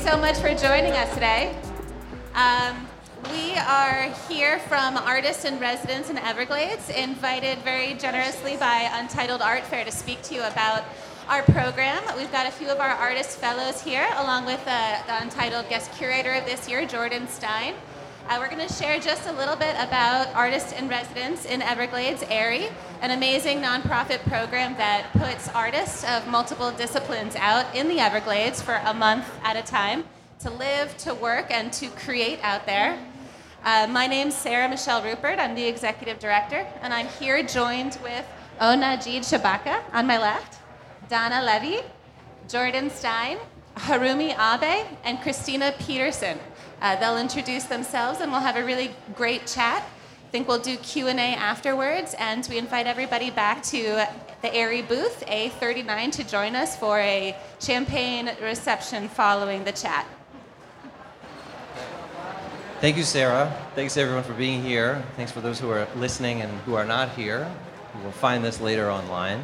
[0.00, 1.54] so much for joining us today.
[2.34, 2.88] Um,
[3.30, 9.62] we are here from artists in residence in Everglades, invited very generously by Untitled Art
[9.64, 10.84] Fair to speak to you about
[11.28, 12.02] our program.
[12.16, 15.92] We've got a few of our artist fellows here, along with uh, the Untitled guest
[15.92, 17.74] curator of this year, Jordan Stein.
[18.30, 22.22] Uh, we're going to share just a little bit about Artists in Residence in Everglades,
[22.30, 22.68] AIRIE,
[23.02, 28.80] an amazing nonprofit program that puts artists of multiple disciplines out in the Everglades for
[28.84, 30.04] a month at a time
[30.38, 32.96] to live, to work, and to create out there.
[33.64, 35.40] Uh, my name's Sarah Michelle Rupert.
[35.40, 38.24] I'm the executive director, and I'm here joined with
[38.60, 40.60] Onajidé Shabaka on my left,
[41.08, 41.80] Donna Levy,
[42.48, 43.38] Jordan Stein,
[43.74, 46.38] Harumi Abe, and Christina Peterson.
[46.80, 49.82] Uh, they'll introduce themselves, and we'll have a really great chat.
[49.82, 54.06] I think we'll do Q&A afterwards, and we invite everybody back to
[54.42, 60.06] the AIRIE booth, A39, to join us for a champagne reception following the chat.
[62.80, 63.54] Thank you, Sarah.
[63.74, 65.04] Thanks everyone for being here.
[65.16, 67.50] Thanks for those who are listening and who are not here.
[67.94, 69.42] We will find this later online.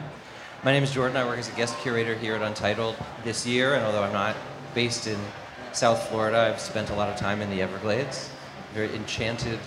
[0.64, 1.18] My name is Jordan.
[1.18, 4.36] I work as a guest curator here at Untitled this year, and although I'm not
[4.74, 5.18] based in
[5.76, 8.30] South Florida, I've spent a lot of time in the Everglades.
[8.72, 9.58] Very enchanted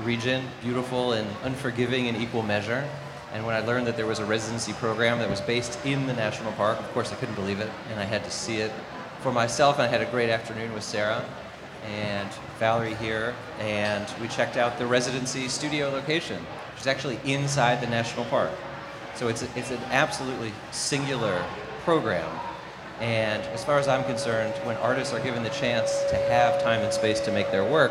[0.00, 2.88] region, beautiful and unforgiving in equal measure.
[3.34, 6.14] And when I learned that there was a residency program that was based in the
[6.14, 8.72] national park, of course I couldn't believe it, and I had to see it
[9.20, 9.76] for myself.
[9.76, 11.22] And I had a great afternoon with Sarah
[11.86, 16.42] and Valerie here, and we checked out the residency studio location,
[16.72, 18.52] which is actually inside the national park.
[19.16, 21.44] So it's, a, it's an absolutely singular
[21.84, 22.40] program.
[23.02, 26.82] And as far as I'm concerned, when artists are given the chance to have time
[26.82, 27.90] and space to make their work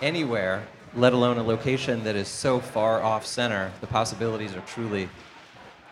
[0.00, 5.08] anywhere, let alone a location that is so far off center, the possibilities are truly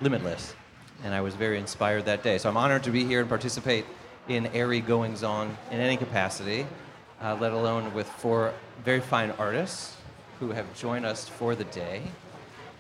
[0.00, 0.56] limitless.
[1.04, 2.38] And I was very inspired that day.
[2.38, 3.84] So I'm honored to be here and participate
[4.26, 6.66] in AIRIE goings on in any capacity,
[7.22, 8.52] uh, let alone with four
[8.84, 9.96] very fine artists
[10.40, 12.02] who have joined us for the day.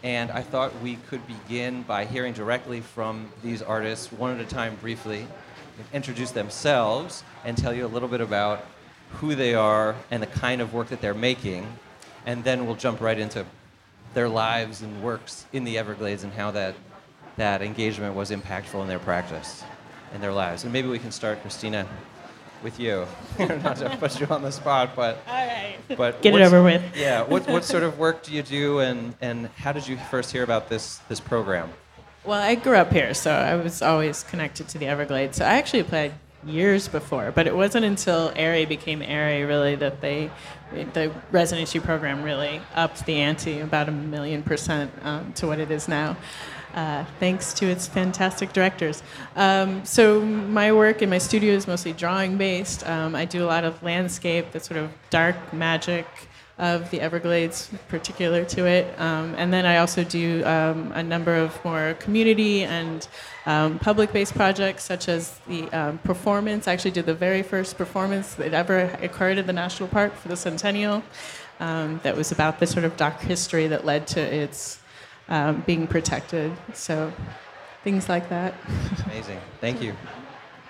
[0.02, 4.48] And I thought we could begin by hearing directly from these artists, one at a
[4.48, 5.26] time, briefly,
[5.92, 8.64] introduce themselves and tell you a little bit about
[9.14, 11.66] who they are and the kind of work that they're making.
[12.26, 13.44] And then we'll jump right into
[14.14, 16.74] their lives and works in the Everglades and how that,
[17.36, 19.64] that engagement was impactful in their practice
[20.14, 20.64] in their lives.
[20.64, 21.86] And maybe we can start, Christina,
[22.62, 23.06] with you.
[23.38, 25.59] Not to put you on the spot, but all right.
[25.96, 26.82] But get it over with.
[26.96, 27.22] yeah.
[27.22, 30.42] What what sort of work do you do, and and how did you first hear
[30.42, 31.70] about this this program?
[32.24, 35.38] Well, I grew up here, so I was always connected to the Everglades.
[35.38, 36.12] So I actually applied
[36.44, 40.30] years before, but it wasn't until AIRIE became AIRIE really that they,
[40.72, 45.70] the residency program really upped the ante about a million percent um, to what it
[45.70, 46.16] is now
[46.74, 49.02] uh, thanks to its fantastic directors.
[49.36, 52.86] Um, so my work in my studio is mostly drawing based.
[52.86, 56.06] Um, I do a lot of landscape, the sort of dark magic
[56.58, 59.00] of the Everglades, particular to it.
[59.00, 63.08] Um, and then I also do um, a number of more community and
[63.46, 66.68] um, public-based projects, such as the um, performance.
[66.68, 70.28] I actually did the very first performance that ever occurred at the national park for
[70.28, 71.02] the centennial.
[71.58, 74.79] that was about the sort of dark history that led to its
[75.30, 76.52] um, being protected.
[76.74, 77.12] So
[77.82, 78.54] things like that.
[79.06, 79.38] Amazing.
[79.60, 79.94] Thank you.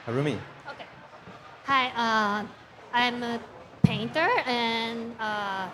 [0.06, 0.38] Harumi.
[0.68, 0.86] Okay.
[1.64, 2.46] Hi, uh,
[2.92, 3.40] I'm a
[3.82, 5.68] painter, and uh,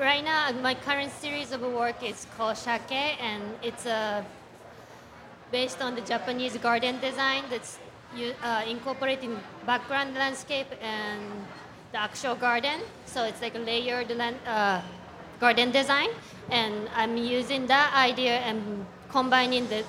[0.00, 4.24] right now my current series of work is called Shake, and it's uh,
[5.50, 7.78] based on the Japanese garden design that's
[8.42, 11.22] uh, incorporating background landscape and
[11.92, 12.80] the actual garden.
[13.06, 14.80] So it's like a layered land, uh,
[15.42, 16.08] garden design
[16.50, 19.82] and I'm using that idea and combining the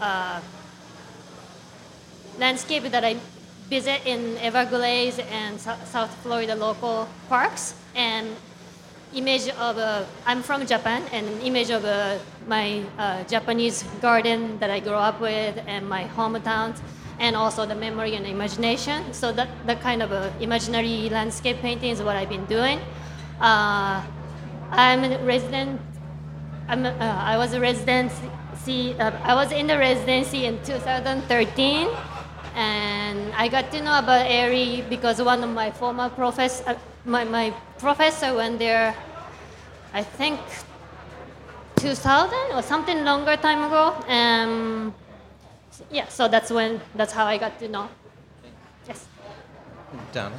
[0.00, 0.40] uh,
[2.40, 3.16] landscape that I
[3.68, 8.28] visit in Everglades and South Florida local parks and
[9.12, 12.16] image of uh, I'm from Japan and image of uh,
[12.48, 16.72] my uh, Japanese garden that I grew up with and my hometown
[17.20, 19.12] and also the memory and imagination.
[19.12, 22.80] So that, that kind of a imaginary landscape painting is what I've been doing.
[23.40, 24.00] Uh,
[24.70, 25.80] I'm a resident.
[26.68, 28.94] I'm a, uh, I was a residency.
[28.98, 31.88] Uh, I was in the residency in 2013,
[32.54, 36.74] and I got to know about AIRIE because one of my former professor, uh,
[37.04, 38.94] my, my professor went there.
[39.92, 40.40] I think
[41.76, 43.94] 2000 or something longer time ago.
[44.08, 44.94] Um,
[45.90, 47.88] yeah, so that's when that's how I got to know.
[48.88, 49.06] Yes.
[50.12, 50.36] Donna.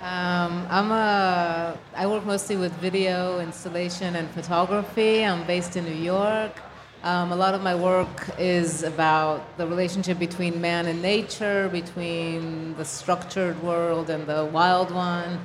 [0.00, 5.22] Um, I'm a, I work mostly with video installation and photography.
[5.22, 6.58] I'm based in New York.
[7.02, 12.74] Um, a lot of my work is about the relationship between man and nature, between
[12.78, 15.38] the structured world and the wild one,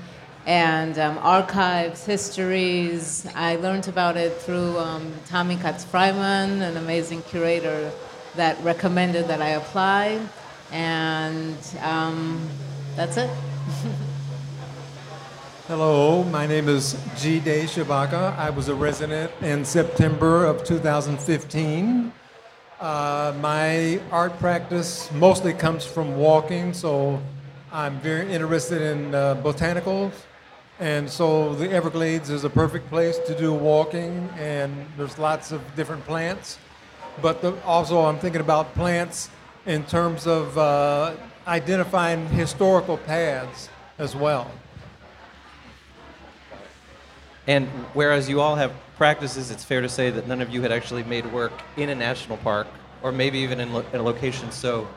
[0.46, 3.28] and um, archives, histories.
[3.36, 7.92] I learned about it through um, Tami Katz-Freiman, an amazing curator
[8.38, 10.26] that recommended that I apply,
[10.72, 12.40] and um,
[12.96, 13.30] that's it.
[15.68, 17.40] Hello, my name is G.
[17.40, 18.38] Day Shabaka.
[18.38, 22.14] I was a resident in September of 2015.
[22.80, 27.20] Uh, my art practice mostly comes from walking, so
[27.72, 30.12] I'm very interested in uh, botanicals.
[30.80, 35.64] And so the Everglades is a perfect place to do walking, and there's lots of
[35.76, 36.60] different plants.
[37.24, 39.32] But the, also, I'm thinking about plants
[39.66, 41.16] in terms of uh,
[41.48, 44.52] identifying historical paths as well.
[47.48, 50.72] And whereas you all have practices, it's fair to say that none of you had
[50.72, 52.68] actually made work in a national park,
[53.04, 54.88] or maybe even in, lo- in a location so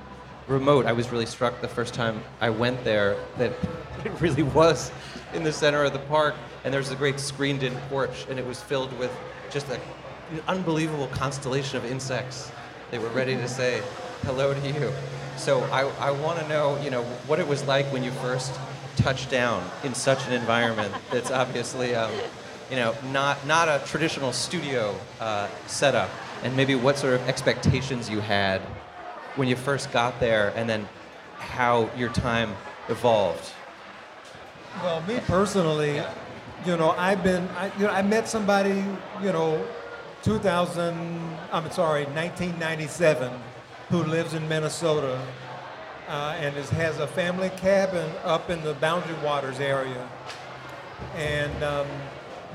[0.47, 0.87] remote.
[0.87, 3.53] I was really struck the first time I went there that
[4.05, 4.91] it really was
[5.35, 6.35] in the center of the park,
[6.65, 9.15] and there's a great screened-in porch, and it was filled with
[9.51, 9.75] just a,
[10.33, 12.51] an unbelievable constellation of insects.
[12.91, 13.83] They were ready to say
[14.23, 14.91] hello to you.
[15.37, 18.59] So I, I want to know, you know, what it was like when you first
[18.99, 22.13] touched down in such an environment that's obviously, um,
[22.71, 26.11] you know, not not a traditional studio uh, setup,
[26.43, 28.61] and maybe what sort of expectations you had
[29.37, 30.87] when you first got there, and then
[31.37, 32.55] how your time
[32.89, 33.53] evolved.
[34.83, 36.03] Well, me personally,
[36.67, 38.85] you know, I've been, I, you know, I met somebody,
[39.23, 39.65] you know,
[40.23, 43.33] 2000, I'm sorry, 1997,
[43.89, 45.21] who lives in Minnesota
[46.09, 50.09] uh, and is, has a family cabin up in the Boundary Waters area,
[51.15, 51.87] and um,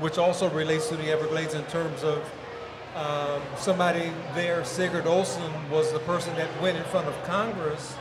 [0.00, 2.18] which also relates to the Everglades in terms of
[2.96, 7.94] um, somebody there, Sigurd Olson, was the person that went in front of Congress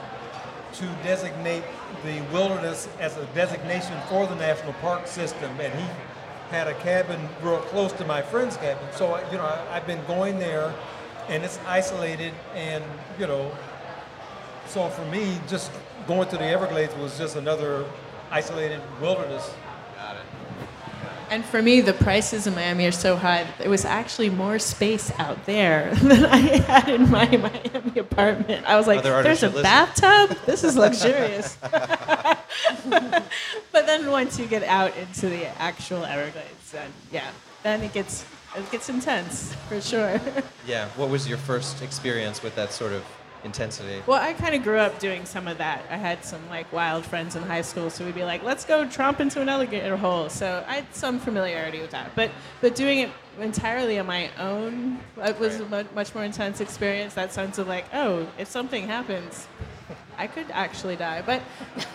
[0.74, 1.64] to designate
[2.04, 5.86] the wilderness as a designation for the national park system, and he
[6.50, 8.88] had a cabin real close to my friend's cabin.
[8.92, 10.74] So you know, I, I've been going there,
[11.28, 12.84] and it's isolated, and
[13.20, 13.52] you know,
[14.68, 15.72] so for me, just
[16.08, 17.86] going to the Everglades was just another
[18.32, 19.54] isolated wilderness.
[19.96, 20.22] Got it.
[21.30, 23.48] And for me, the prices in Miami are so high.
[23.58, 27.26] There was actually more space out there than I had in my
[27.74, 28.66] Miami apartment.
[28.68, 30.38] I was like, Other "There's a listen." bathtub.
[30.46, 31.58] This is luxurious."
[32.92, 37.30] but then once you get out into the actual Everglades, then yeah,
[37.64, 38.26] then it gets
[38.56, 40.22] it gets intense for sure.
[40.68, 40.88] Yeah.
[40.96, 43.04] What was your first experience with that sort of
[43.44, 44.02] intensity?
[44.08, 45.84] Well, I kind of grew up doing some of that.
[45.90, 48.86] I had some like wild friends in high school, so we'd be like, "Let's go
[48.88, 52.32] tromp into an alligator hole." So I had some familiarity with that, but
[52.62, 53.10] but doing it
[53.40, 57.14] entirely on my own it was a much more intense experience.
[57.14, 59.48] That sense of like, oh, if something happens,
[60.18, 61.22] I could actually die.
[61.26, 61.42] But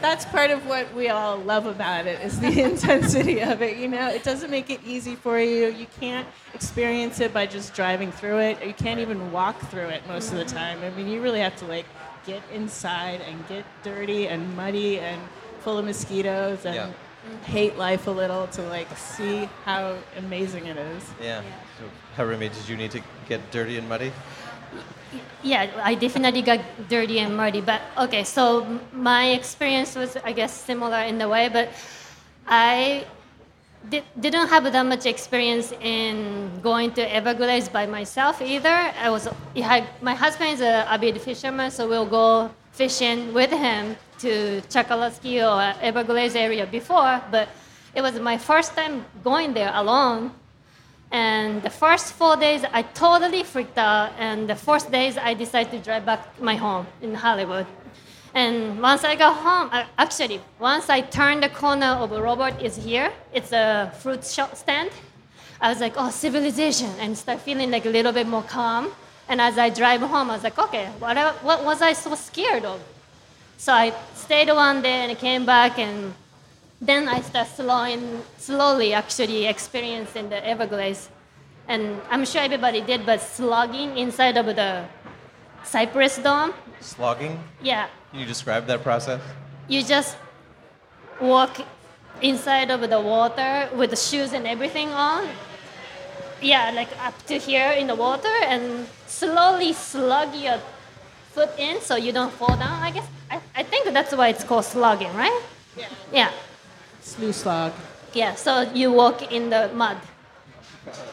[0.01, 3.77] that's part of what we all love about it is the intensity of it.
[3.77, 5.69] You know, it doesn't make it easy for you.
[5.69, 8.65] You can't experience it by just driving through it.
[8.65, 10.79] You can't even walk through it most of the time.
[10.83, 11.87] I mean, you really have to like
[12.27, 15.21] get inside and get dirty and muddy and
[15.61, 16.91] full of mosquitoes and Yeah.
[17.45, 21.03] hate life a little to like see how amazing it is.
[21.23, 21.43] Yeah.
[21.79, 21.85] So,
[22.17, 24.13] Harumi, did you need to get dirty and muddy?
[25.43, 27.61] Yeah, I definitely got dirty and muddy.
[27.61, 31.71] But okay, so my experience was, I guess, similar in the way, but
[32.47, 33.07] I
[33.89, 38.69] did, didn't have that much experience in going to Everglades by myself either.
[38.69, 39.29] I was,
[40.03, 45.75] my husband is a avid fisherman, so we'll go fishing with him to Chokoloskee or
[45.81, 47.49] Everglades area before, but
[47.95, 50.33] it was my first time going there alone.
[51.11, 54.13] And the first four days, I totally freaked out.
[54.19, 57.67] And the fourth days, I decided to drive back to my home in Hollywood.
[58.35, 62.77] And once I got home, I, actually, once I turned the corner of Robert is
[62.77, 64.91] here, it's a fruit shop stand.
[65.61, 68.93] I was like, oh, civilization, and start feeling like a little bit more calm.
[69.29, 72.65] And as I drive home, I was like, okay, what, what was I so scared
[72.65, 72.81] of?
[73.57, 76.15] So I stayed one day and I came back, and
[76.81, 81.09] then I started slowing, slowly actually experiencing the Everglades.
[81.67, 84.85] And I'm sure everybody did, but slugging inside of the
[85.65, 87.39] Cypress Dome, Slogging?
[87.61, 89.21] yeah, Can you describe that process?
[89.69, 90.17] you just
[91.21, 91.61] walk
[92.23, 95.29] inside of the water with the shoes and everything on.
[96.41, 100.59] Yeah, like up to here in the water and slowly slug your
[101.33, 103.07] foot in so you don't fall down, I guess.
[103.31, 105.43] I, I think that's why it's called slugging, right?
[105.77, 105.89] Yeah.
[106.13, 106.31] Yeah.
[107.09, 107.73] Sluice log.
[108.13, 109.97] Yeah, so you walk in the mud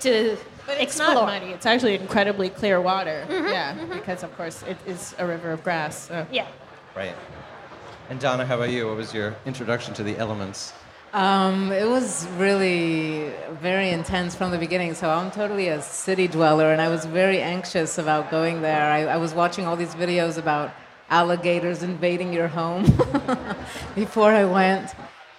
[0.02, 1.14] to But it's explore.
[1.16, 1.48] not muddy.
[1.48, 3.26] It's actually incredibly clear water.
[3.30, 6.08] Yeah, because of course it is a river of grass.
[6.08, 6.26] So.
[6.32, 6.48] Yeah.
[6.96, 7.16] Right.
[8.10, 8.88] And Donna, how about you?
[8.88, 10.74] What was your introduction to the elements?
[11.14, 14.94] Um, it was really very intense from the beginning.
[14.96, 18.84] So I'm totally a city dweller, and I was very anxious about going there.
[18.92, 20.72] I, I was watching all these videos about
[21.10, 22.84] alligators invading your home
[23.96, 24.94] before I went.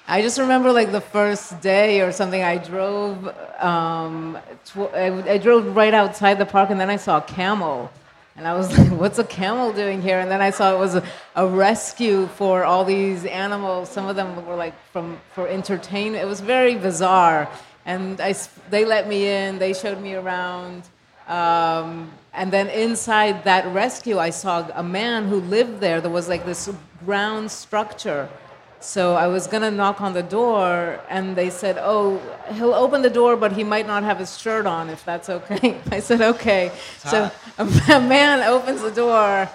[0.08, 2.40] I just remember like the first day or something.
[2.40, 3.26] I drove,
[3.58, 7.90] um, tw- I, I drove right outside the park, and then I saw a camel.
[8.36, 10.20] And I was like, what's a camel doing here?
[10.20, 11.02] And then I saw it was a,
[11.34, 13.90] a rescue for all these animals.
[13.90, 16.22] Some of them were like from for entertainment.
[16.22, 17.50] It was very bizarre.
[17.84, 18.34] And I,
[18.70, 19.58] they let me in.
[19.58, 20.84] They showed me around.
[21.26, 26.00] Um, and then inside that rescue, I saw a man who lived there.
[26.00, 26.70] There was like this
[27.04, 28.28] ground structure.
[28.80, 32.21] So I was gonna knock on the door, and they said, "Oh,
[32.52, 35.80] he'll open the door, but he might not have his shirt on, if that's okay."
[35.90, 37.62] I said, "Okay." So a,
[37.95, 39.49] a man opens the door,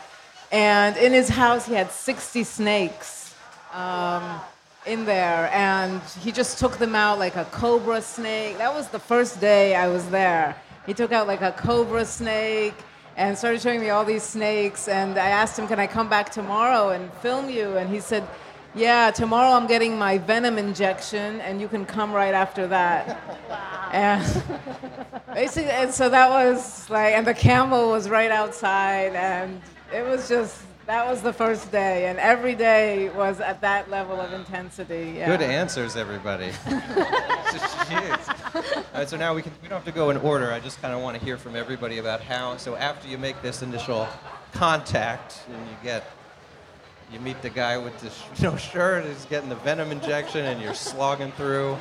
[0.51, 3.33] and in his house he had 60 snakes
[3.73, 4.41] um,
[4.85, 8.57] in there, and he just took them out like a cobra snake.
[8.57, 10.55] That was the first day I was there.
[10.87, 12.73] He took out like a cobra snake
[13.15, 14.87] and started showing me all these snakes.
[14.87, 18.27] And I asked him, "Can I come back tomorrow and film you?" And he said.
[18.73, 23.19] Yeah, tomorrow I'm getting my venom injection, and you can come right after that.
[23.91, 24.43] And
[25.33, 29.61] basically, and so that was like, and the camel was right outside, and
[29.93, 34.19] it was just that was the first day, and every day was at that level
[34.19, 35.15] of intensity.
[35.17, 35.27] Yeah.
[35.27, 36.51] Good answers, everybody.
[36.71, 36.81] All
[38.93, 40.51] right, so now we can we don't have to go in order.
[40.51, 42.55] I just kind of want to hear from everybody about how.
[42.55, 44.07] So after you make this initial
[44.53, 46.05] contact and you get
[47.11, 50.61] you meet the guy with the sh- no shirt, he's getting the venom injection, and
[50.61, 51.77] you're slogging through.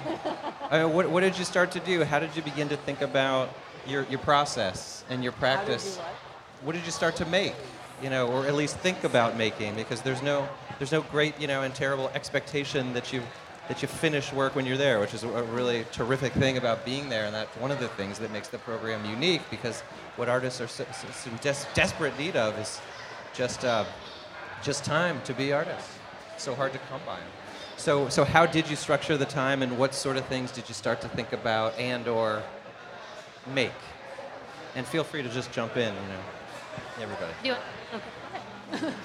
[0.70, 2.04] I mean, what, what did you start to do?
[2.04, 3.50] How did you begin to think about
[3.86, 5.98] your, your process and your practice?
[6.62, 7.54] what did you start to make?
[8.02, 11.46] You know, or at least think about making, because there's no there's no great you
[11.46, 13.22] know and terrible expectation that you
[13.68, 16.84] that you finish work when you're there, which is a a really terrific thing about
[16.84, 19.42] being there, and that's one of the things that makes the program unique.
[19.50, 19.82] Because
[20.16, 22.80] what artists are so, so, so des- desperate need of is
[23.34, 23.84] just uh,
[24.62, 25.98] just time to be artists.
[26.36, 27.18] So hard to come by.
[27.76, 30.74] So so how did you structure the time, and what sort of things did you
[30.74, 32.42] start to think about and or
[33.54, 33.72] make?
[34.74, 37.32] And feel free to just jump in, you know, everybody.
[37.42, 38.92] Do you want, okay.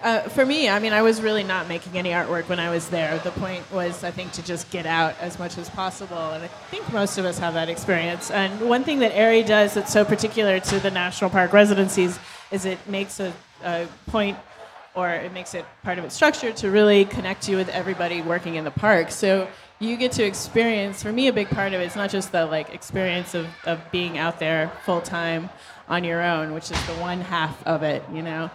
[0.00, 2.88] Uh, for me, I mean, I was really not making any artwork when I was
[2.88, 3.18] there.
[3.18, 6.16] The point was, I think, to just get out as much as possible.
[6.16, 8.30] And I think most of us have that experience.
[8.30, 12.20] And one thing that AIRIE does that's so particular to the national park residencies
[12.52, 13.32] is it makes a,
[13.64, 14.38] a point
[14.98, 18.56] or it makes it part of its structure to really connect you with everybody working
[18.56, 19.10] in the park.
[19.12, 19.46] So
[19.78, 22.46] you get to experience, for me, a big part of it is not just the
[22.46, 25.50] like experience of, of being out there full time
[25.88, 28.50] on your own, which is the one half of it, you know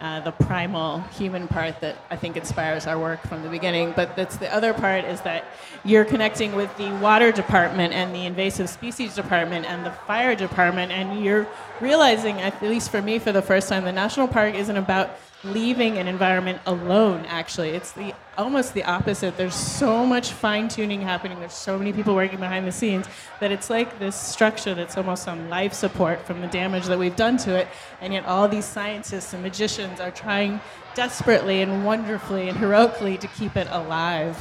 [0.00, 3.92] uh, the primal human part that I think inspires our work from the beginning.
[3.96, 5.44] But that's the other part is that
[5.84, 10.92] you're connecting with the water department and the invasive species department and the fire department,
[10.92, 11.48] and you're
[11.80, 15.98] realizing, at least for me, for the first time, the national park isn't about leaving
[15.98, 17.24] an environment alone.
[17.26, 19.36] Actually, it's the almost the opposite.
[19.36, 21.38] There's so much fine tuning happening.
[21.40, 23.06] There's so many people working behind the scenes
[23.40, 27.16] that it's like this structure that's almost on life support from the damage that we've
[27.16, 27.68] done to it.
[28.00, 30.60] And yet, all these scientists and magicians are trying
[30.94, 34.36] desperately and wonderfully and heroically to keep it alive.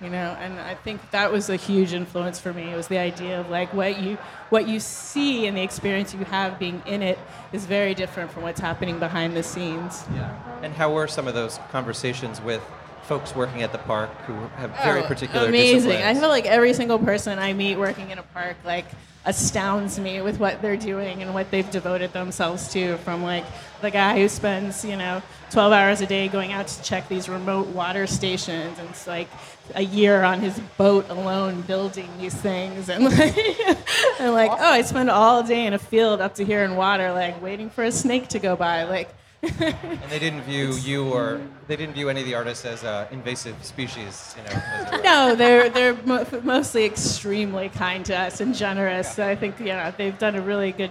[0.00, 2.70] You know, and I think that was a huge influence for me.
[2.70, 4.16] It was the idea of like what you
[4.48, 7.18] what you see and the experience you have being in it
[7.52, 10.04] is very different from what's happening behind the scenes.
[10.14, 10.38] Yeah.
[10.62, 12.62] And how were some of those conversations with
[13.02, 16.02] folks working at the park who have very Oh, particular amazing.
[16.02, 18.84] I feel like every single person I meet working in a park like
[19.24, 22.96] astounds me with what they're doing and what they've devoted themselves to.
[22.98, 23.44] From like
[23.82, 27.28] the guy who spends you know 12 hours a day going out to check these
[27.28, 29.28] remote water stations, and it's like
[29.74, 33.36] a year on his boat alone building these things, and like,
[34.20, 37.12] and like oh, I spend all day in a field up to here in water,
[37.12, 39.08] like waiting for a snake to go by, like.
[39.60, 43.06] and they didn't view you or they didn't view any of the artists as uh,
[43.12, 44.60] invasive species, you know.
[44.72, 45.02] as it were.
[45.04, 49.14] No, they're they're mo- mostly extremely kind to us and generous.
[49.14, 50.90] So I think you know they've done a really good.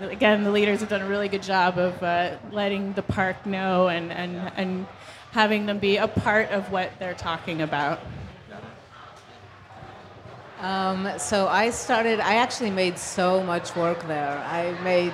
[0.00, 3.88] Again, the leaders have done a really good job of uh, letting the park know
[3.88, 4.86] and, and and
[5.32, 8.00] having them be a part of what they're talking about.
[10.60, 12.18] Um, so I started.
[12.18, 14.38] I actually made so much work there.
[14.38, 15.12] I made.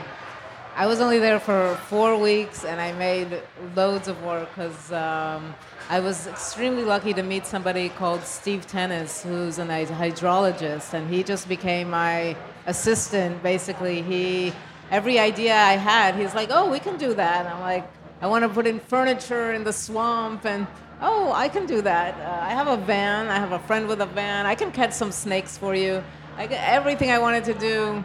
[0.76, 3.40] I was only there for four weeks, and I made
[3.76, 5.54] loads of work because um,
[5.88, 11.22] I was extremely lucky to meet somebody called Steve Tennis, who's an hydrologist, and he
[11.22, 13.40] just became my assistant.
[13.40, 14.52] Basically, he
[14.90, 17.88] every idea I had, he's like, "Oh, we can do that." And I'm like,
[18.20, 20.66] "I want to put in furniture in the swamp," and
[21.00, 22.18] "Oh, I can do that.
[22.18, 23.28] Uh, I have a van.
[23.28, 24.44] I have a friend with a van.
[24.44, 26.02] I can catch some snakes for you."
[26.36, 28.02] I, everything I wanted to do,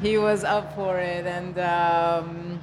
[0.00, 1.58] he was up for it, and.
[1.58, 2.60] Um,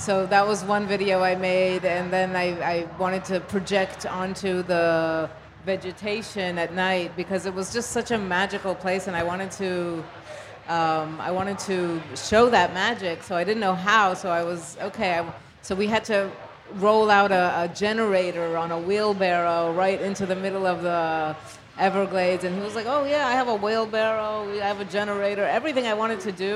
[0.00, 4.62] so that was one video I made, and then I, I wanted to project onto
[4.62, 5.28] the
[5.66, 10.02] vegetation at night because it was just such a magical place, and I wanted to.
[10.68, 14.14] Um, I wanted to show that magic, so I didn't know how.
[14.14, 15.18] So I was okay.
[15.18, 16.30] I, so we had to
[16.76, 21.36] roll out a, a, generator on a wheelbarrow right into the middle of the
[21.80, 24.48] Everglades, and he was like, "Oh yeah, I have a wheelbarrow.
[24.62, 25.44] I have a generator.
[25.44, 26.54] Everything I wanted to do,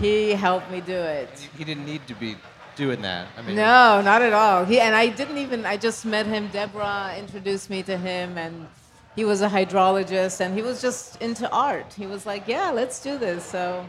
[0.00, 1.48] he helped me do it.
[1.58, 2.36] He didn't need to be
[2.74, 3.28] doing that.
[3.36, 4.64] I mean, no, not at all.
[4.64, 5.66] He and I didn't even.
[5.66, 6.48] I just met him.
[6.48, 8.66] Deborah introduced me to him, and
[9.14, 11.92] he was a hydrologist, and he was just into art.
[11.92, 13.86] He was like, "Yeah, let's do this." So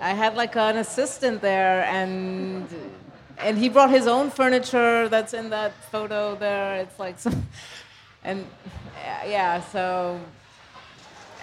[0.00, 2.66] I had like an assistant there, and
[3.38, 6.76] and he brought his own furniture that's in that photo there.
[6.76, 7.46] It's like some,
[8.24, 8.46] and
[9.26, 10.20] yeah, so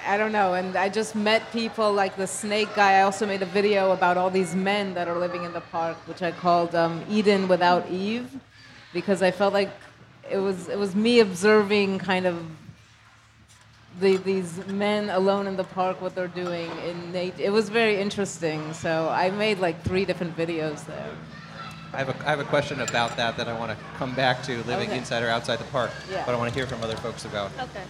[0.05, 0.55] I don't know.
[0.55, 2.99] And I just met people like the snake guy.
[2.99, 5.97] I also made a video about all these men that are living in the park,
[6.07, 8.29] which I called um, Eden without Eve,
[8.93, 9.69] because I felt like
[10.29, 12.43] it was it was me observing kind of
[13.99, 17.35] the, these men alone in the park, what they're doing in nature.
[17.39, 18.73] It was very interesting.
[18.73, 21.11] So I made like three different videos there.
[21.93, 24.43] I have a, I have a question about that that I want to come back
[24.43, 24.97] to, living Okay.
[24.97, 25.91] inside or outside the park.
[26.09, 26.23] Yeah.
[26.25, 27.83] But I want to hear from other folks about Okay.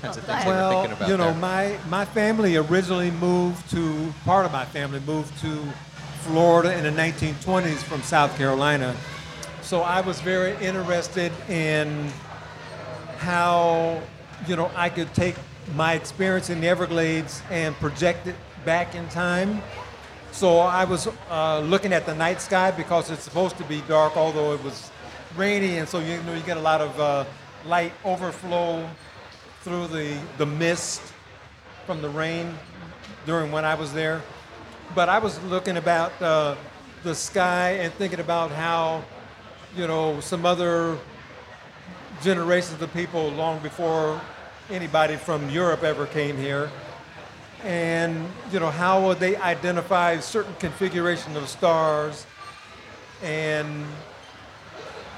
[0.00, 1.40] kinds of Oh, things go they were thinking about you know, there.
[1.40, 5.58] my, my family originally moved to, part of my family moved to
[6.20, 8.94] Florida in the 1920s from South Carolina.
[9.62, 12.08] So I was very interested in
[13.18, 14.00] how,
[14.46, 15.34] you know, I could take
[15.74, 19.62] my experience in the Everglades and project it back in time.
[20.36, 24.18] So I was uh, looking at the night sky because it's supposed to be dark,
[24.18, 24.90] although it was
[25.34, 27.24] rainy, and so you know you get a lot of uh,
[27.64, 28.86] light overflow
[29.62, 31.00] through the the mist
[31.86, 32.54] from the rain
[33.24, 34.20] during when I was there.
[34.94, 36.54] But I was looking about uh,
[37.02, 39.04] the sky and thinking about how
[39.74, 40.98] you know some other
[42.20, 44.20] generations of people long before
[44.68, 46.70] anybody from Europe ever came here
[47.64, 52.26] and you know how would they identify certain configuration of stars
[53.22, 53.84] and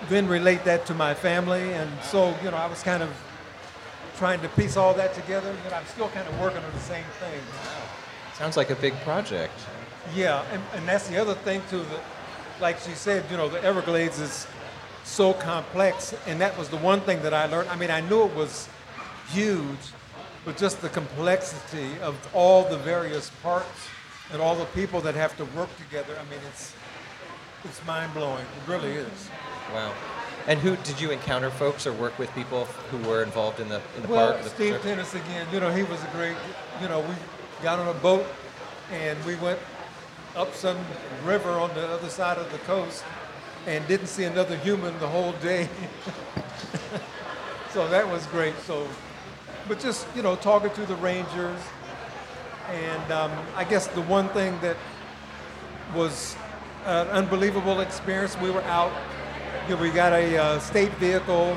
[0.08, 1.72] then relate that to my family?
[1.72, 3.10] And so you know i was kind of
[4.16, 7.04] trying to piece all that together and i'm still kind of working on the same
[7.20, 7.40] thing.
[8.36, 9.54] Sounds like a big project.
[10.14, 12.02] yeah and, and that's the other thing too that
[12.60, 14.46] like she said you know the everglades is
[15.04, 17.68] so complex and that was the one thing that i learned.
[17.68, 18.68] I mean i knew it was
[19.30, 19.92] huge
[20.44, 23.88] but just the complexity of all the various parts
[24.32, 26.14] and all the people that have to work together.
[26.18, 26.74] I mean it's
[27.64, 28.44] it's mind-blowing.
[28.44, 29.28] It really is.
[29.74, 29.92] Wow.
[30.46, 33.80] And who did you encounter folks or work with people who were involved in the
[33.96, 34.44] in the well park?
[34.44, 35.46] the- steve tennis again.
[35.52, 36.36] You know he was a great
[36.80, 37.14] you know we
[37.62, 38.26] got on a boat
[38.92, 39.58] and we went
[40.36, 40.78] up some
[41.24, 43.02] river on the other side of the coast
[43.66, 45.68] and didn't see another human the whole day.
[47.72, 48.58] So that was great.
[48.60, 48.88] So
[49.68, 51.60] but just you know talking to the rangers.
[52.70, 54.76] And um, i guess the one thing that
[55.94, 56.36] was
[56.84, 58.92] an unbelievable experience we were out
[59.66, 61.56] you know, we got a uh, state vehicle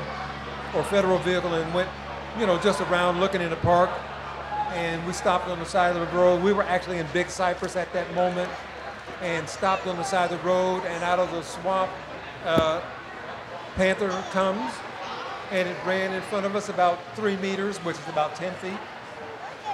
[0.74, 1.88] or federal vehicle and went
[2.38, 3.90] you know just around looking in the park.
[4.72, 6.42] And we stopped on the side of the road.
[6.42, 8.50] We were actually in big cypress at that moment
[9.20, 10.82] and stopped on the side of the road.
[10.86, 11.90] And out of the swamp
[12.46, 12.80] uh,
[13.76, 14.72] panther comes
[15.52, 18.78] and it ran in front of us about three meters, which is about 10 feet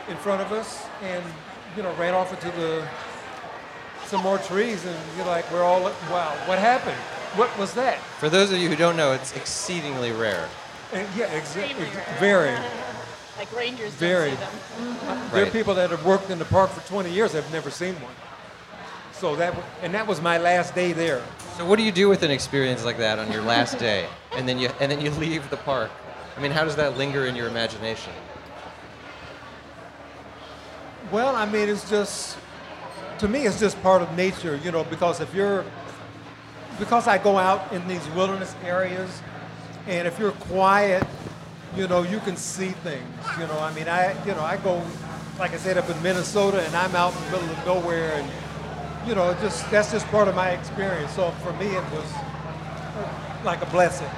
[0.09, 1.25] in front of us, and
[1.77, 2.87] you know ran off into the
[4.05, 6.97] some more trees, and you're like, we're all, wow, what happened?
[7.37, 7.99] What was that?
[8.19, 10.49] For those of you who don't know, it's exceedingly rare.
[10.95, 12.57] And yeah, exa- ex- very.
[13.39, 14.31] Like rangers Very.
[14.31, 15.31] don't see them.
[15.33, 17.95] There are people that have worked in the park for 20 years have never seen
[18.01, 18.13] one.
[19.13, 21.23] So that, and that was my last day there.
[21.59, 24.49] So what do you do with an experience like that on your last day, and
[24.49, 25.91] then you and then you leave the park?
[26.37, 28.13] I mean, how does that linger in your imagination?
[31.11, 32.39] Well, I mean, it's just,
[33.19, 35.65] to me, it's just part of nature, you know, because if you're,
[36.79, 39.21] because I go out in these wilderness areas,
[39.89, 41.05] and if you're quiet,
[41.75, 43.03] you know, you can see things,
[43.37, 44.81] you know, I mean, I, you know, I go,
[45.41, 48.31] like I said, up in Minnesota, and I'm out in the middle of nowhere, and,
[49.09, 51.13] you know, just, that's just part of my experience.
[51.15, 52.09] So for me, it was
[53.43, 54.09] like a blessing,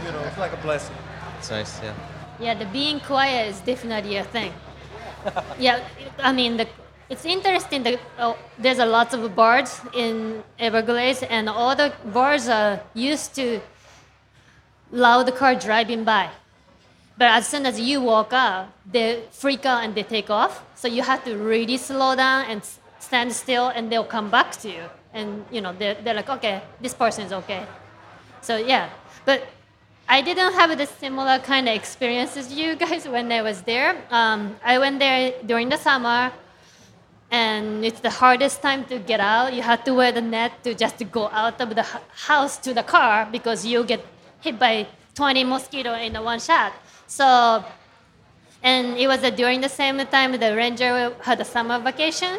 [0.00, 0.96] you you know, it's like a blessing.
[1.38, 1.94] It's nice, yeah.
[2.40, 4.52] Yeah, the being quiet is definitely a thing.
[5.58, 5.84] yeah,
[6.18, 6.66] I mean, the,
[7.10, 12.48] it's interesting that oh, there's a lot of birds in Everglades, and all the birds
[12.48, 13.60] are used to
[14.90, 16.30] loud car driving by.
[17.18, 20.64] But as soon as you walk out, they freak out and they take off.
[20.74, 24.52] So you have to really slow down and s- stand still, and they'll come back
[24.62, 24.84] to you.
[25.12, 27.66] And you know, they're, they're like, okay, this person is okay.
[28.40, 28.90] So yeah,
[29.24, 29.46] but
[30.08, 33.96] I didn't have the similar kind of experiences you guys when I was there.
[34.10, 36.32] Um, I went there during the summer,
[37.30, 39.54] and it's the hardest time to get out.
[39.54, 41.86] You have to wear the net to just go out of the
[42.28, 44.04] house to the car because you get
[44.40, 46.72] hit by 20 mosquito in one shot.
[47.06, 47.64] So,
[48.62, 52.38] and it was uh, during the same time the ranger had a summer vacation.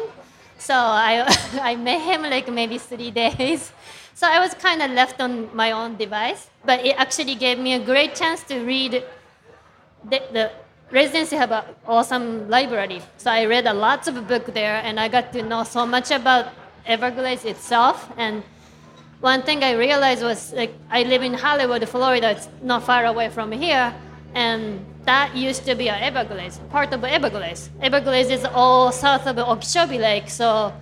[0.64, 1.26] So I,
[1.60, 3.70] I met him like maybe three days.
[4.16, 7.74] So I was kind of left on my own device, but it actually gave me
[7.74, 9.02] a great chance to read.
[10.08, 10.52] The, the
[10.92, 15.08] residency have an awesome library, so I read a lots of book there, and I
[15.08, 16.52] got to know so much about
[16.86, 18.08] Everglades itself.
[18.16, 18.44] And
[19.20, 22.30] one thing I realized was like I live in Hollywood, Florida.
[22.30, 23.92] It's not far away from here,
[24.32, 27.70] and that used to be a Everglades, part of Everglades.
[27.80, 30.72] Everglades is all south of Okeechobee Lake, so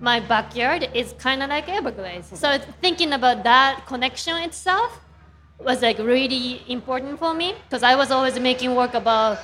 [0.00, 2.38] my backyard is kind of like Everglades.
[2.38, 5.00] So thinking about that connection itself
[5.58, 9.38] was like really important for me because I was always making work about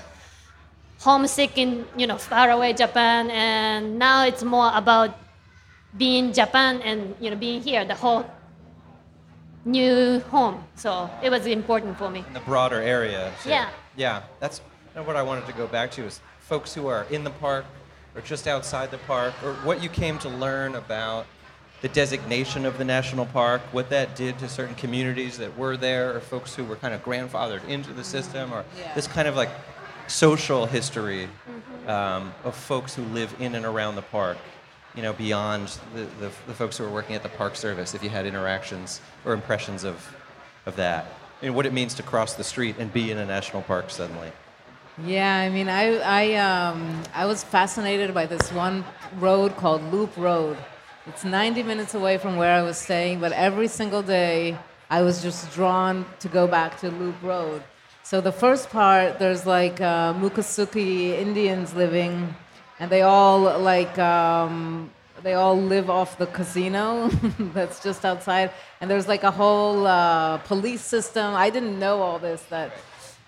[1.01, 5.19] homesick in you know far away Japan, and now it's more about
[5.97, 8.25] being Japan and you know being here, the whole
[9.65, 10.63] new home.
[10.77, 12.25] So it was important for me.
[12.27, 13.33] In the broader area.
[13.43, 13.51] too.
[13.51, 13.71] Yeah.
[13.97, 14.61] Yeah, that's
[14.95, 17.65] what I wanted to go back to is folks who are in the park
[18.15, 21.27] or just outside the park, or what you came to learn about
[21.83, 26.15] the designation of the national park, what that did to certain communities that were there,
[26.17, 28.95] or folks who were kind of grandfathered into the system, or Yeah.
[28.95, 29.51] this kind of like
[30.07, 31.29] social history
[31.89, 34.39] um, of folks who live in and around the park.
[34.95, 38.05] You know, beyond the, the, the folks who are working at the Park Service, if
[38.05, 40.15] you had interactions or impressions of,
[40.67, 41.07] of that,
[41.43, 44.31] and what it means to cross the street and be in a national park suddenly.
[45.05, 48.85] Yeah, I mean, I I um, I was fascinated by this one
[49.19, 50.57] road called Loop Road.
[51.07, 54.57] It's 90 minutes away from where I was staying, but every single day
[54.89, 57.63] I was just drawn to go back to Loop Road.
[58.05, 62.35] So the first part, there's like uh, Miccosukee Indians living,
[62.79, 64.91] and they all like um,
[65.25, 67.09] they all live off the casino
[67.55, 71.35] that's just outside, and there's like a whole uh, police system.
[71.35, 72.73] I didn't know all this that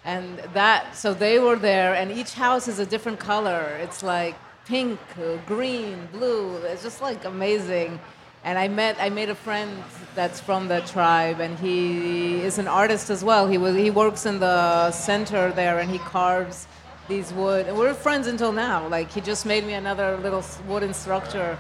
[0.05, 3.63] and that so they were there and each house is a different color.
[3.83, 6.57] It's like pink uh, green blue.
[6.59, 7.99] It's just like amazing.
[8.45, 9.71] And i met i made a friend
[10.15, 13.49] that's from the tribe and he is an artist as well.
[13.49, 16.69] He was he works in the center there and he carves
[17.09, 17.67] these wood.
[17.67, 18.87] And we're friends until now.
[18.87, 21.59] Like he just made me another little wooden structure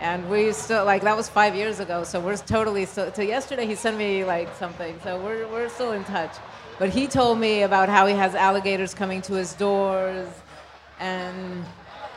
[0.00, 3.66] and we still like that was five years ago so we're totally still so yesterday
[3.66, 6.34] he sent me like something so we're, we're still in touch.
[6.78, 10.28] But he told me about how he has alligators coming to his doors
[11.00, 11.64] and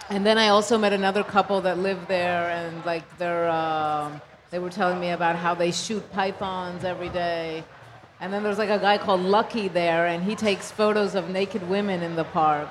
[0.09, 4.59] and then i also met another couple that live there and like they're um they
[4.59, 7.63] were telling me about how they shoot pythons every day.
[8.19, 11.67] And then there's like a guy called lucky there and he takes photos of naked
[11.69, 12.67] women in the park.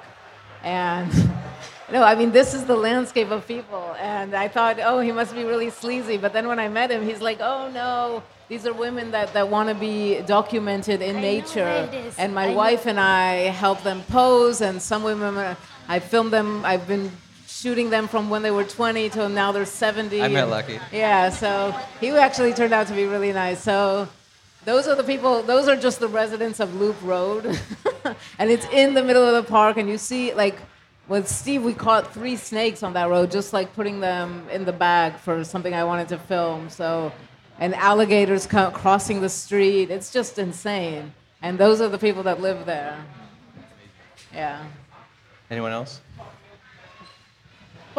[0.62, 1.10] And
[1.92, 5.34] no, I mean this is the landscape of people, and I thought, oh, he must
[5.34, 6.16] be really sleazy.
[6.16, 9.48] But then when I met him, he's like, oh no, these are women that, that
[9.48, 12.18] want to be documented in I nature, where it is.
[12.18, 12.56] and my I know.
[12.56, 15.54] wife and I help them pose, and some women, uh,
[15.88, 16.64] I filmed them.
[16.64, 17.10] I've been
[17.46, 20.22] shooting them from when they were 20 till now they're 70.
[20.22, 20.80] I met and- Lucky.
[20.92, 23.60] Yeah, so he actually turned out to be really nice.
[23.62, 24.08] So
[24.64, 27.44] those are the people, those are just the residents of Loop Road.
[28.38, 30.58] and it's in the middle of the park, and you see, like,
[31.10, 34.72] with Steve, we caught three snakes on that road, just like putting them in the
[34.72, 36.70] bag for something I wanted to film.
[36.70, 37.12] So,
[37.58, 39.90] and alligators crossing the street.
[39.90, 41.12] It's just insane.
[41.42, 43.04] And those are the people that live there.
[44.32, 44.64] Yeah.
[45.50, 46.00] Anyone else?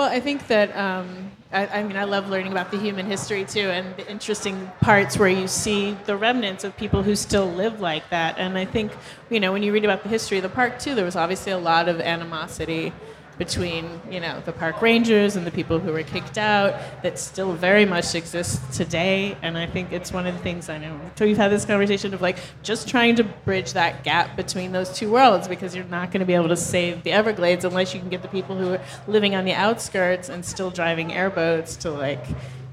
[0.01, 3.45] Well, I think that um, I, I mean I love learning about the human history
[3.45, 7.81] too, and the interesting parts where you see the remnants of people who still live
[7.81, 8.39] like that.
[8.39, 8.93] And I think
[9.29, 11.51] you know when you read about the history of the park too, there was obviously
[11.51, 12.93] a lot of animosity
[13.41, 17.53] between you know the park rangers and the people who were kicked out that still
[17.53, 19.35] very much exists today.
[19.41, 20.99] And I think it's one of the things I know.
[21.15, 24.93] So we've had this conversation of like just trying to bridge that gap between those
[24.95, 27.99] two worlds because you're not going to be able to save the Everglades unless you
[27.99, 31.89] can get the people who are living on the outskirts and still driving airboats to
[31.89, 32.23] like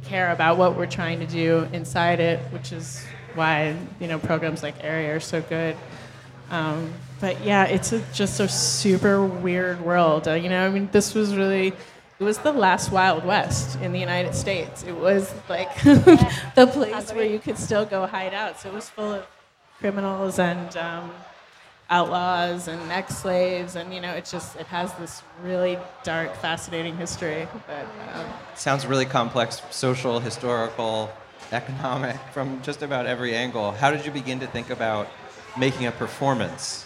[0.04, 3.02] care about what we're trying to do inside it, which is
[3.35, 5.78] why you know programs like Area are so good.
[6.50, 10.28] Um, but yeah, it's a, just a super weird world.
[10.28, 11.72] Uh, you know, I mean, this was really.
[12.20, 14.82] It was the last Wild West in the United States.
[14.82, 18.58] It was like the place where you could still go hide out.
[18.58, 19.26] So it was full of
[19.78, 21.12] criminals and um,
[21.90, 27.46] outlaws and ex-slaves, and you know, it just it has this really dark, fascinating history.
[27.66, 31.11] But um, Sounds really complex, social, historical,
[31.52, 33.72] economic, from just about every angle.
[33.72, 35.08] How did you begin to think about
[35.56, 36.84] making a performance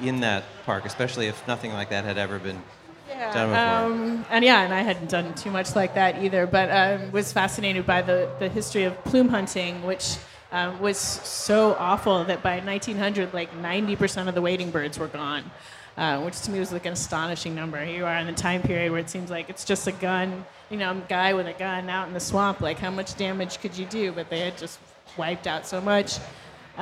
[0.00, 2.62] in that park, especially if nothing like that had ever been
[3.08, 3.96] done before?
[3.96, 7.32] Um, and yeah, and I hadn't done too much like that either, but um, was
[7.32, 10.16] fascinated by the, the history of plume hunting, which
[10.52, 15.50] um, was so awful that by 1900, like 90% of the wading birds were gone,
[15.96, 17.82] uh, which to me was like an astonishing number.
[17.84, 20.44] Here you are in the time period where it seems like it's just a gun,
[20.70, 22.60] you know, a guy with a gun out in the swamp.
[22.60, 24.12] Like, how much damage could you do?
[24.12, 24.78] But they had just
[25.16, 26.18] wiped out so much.